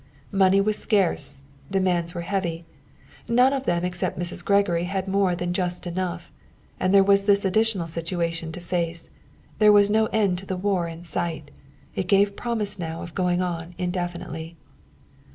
[0.31, 1.43] Money was scarce.
[1.69, 2.65] Demands were heavy.
[3.27, 4.43] None of them except Mrs.
[4.43, 6.31] Gregory had more than just enough.
[6.79, 9.11] And there was this additional situation to face:
[9.59, 11.51] there was no end of the war in sight;
[11.93, 14.57] it gave promise now of going on indefinitely.